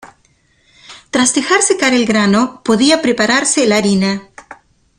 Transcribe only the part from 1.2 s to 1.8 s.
dejar